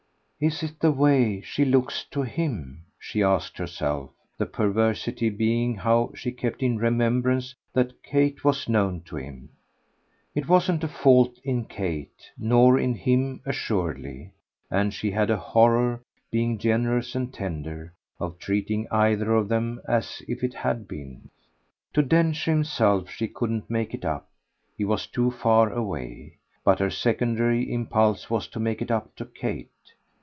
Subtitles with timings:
[0.43, 6.13] "Is it the way she looks to HIM?" she asked herself the perversity being how
[6.15, 9.49] she kept in remembrance that Kate was known to him.
[10.33, 14.31] It wasn't a fault in Kate nor in him assuredly;
[14.71, 20.23] and she had a horror, being generous and tender, of treating either of them as
[20.27, 21.29] if it had been.
[21.93, 24.27] To Densher himself she couldn't make it up
[24.75, 29.25] he was too far away; but her secondary impulse was to make it up to
[29.25, 29.67] Kate.